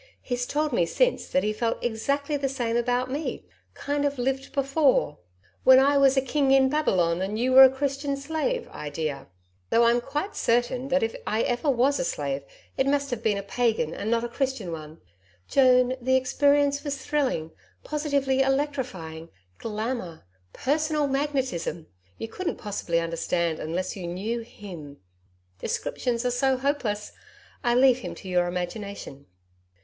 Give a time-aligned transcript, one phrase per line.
[0.19, 3.45] He's told me since, that he felt exactly the same about me.
[3.75, 5.19] Kind of lived before
[5.63, 9.27] "WHEN I WAS A KING IN BABYLON AND YOU WERE A CHRISTIAN SLAVE" idea.
[9.69, 12.41] Though I'm quite certain that if I ever was a slave
[12.77, 14.97] it must have been a Pagan and not a Christian one.
[15.47, 17.51] Joan, the experience was thrilling,
[17.83, 19.29] positively electrifying
[19.59, 21.85] Glamour personal magnetism....
[22.17, 24.97] You couldn't possibly understand unless you knew HIM.
[25.59, 27.11] Descriptions are so hopeless.
[27.63, 29.27] I'll leave him to your imagination.